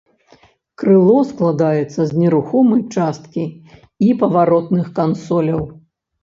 [0.83, 3.43] Крыло складаецца з нерухомай часткі
[4.07, 5.63] і паваротных кансоляў.